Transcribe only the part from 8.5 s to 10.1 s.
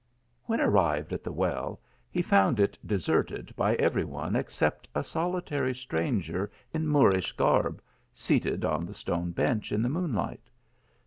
on the stone bench in the